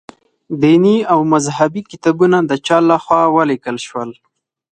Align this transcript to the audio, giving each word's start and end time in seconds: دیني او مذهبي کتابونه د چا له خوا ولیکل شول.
دیني 0.61 0.97
او 1.11 1.19
مذهبي 1.33 1.81
کتابونه 1.91 2.37
د 2.49 2.51
چا 2.67 2.77
له 2.89 2.97
خوا 3.03 3.23
ولیکل 3.37 3.77
شول. 3.87 4.09